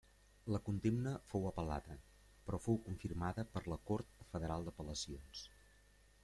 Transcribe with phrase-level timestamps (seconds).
[0.53, 1.97] La condemna fou apel·lada,
[2.47, 5.45] però fou confirmada per la Cort Federal d'Apel·lacions.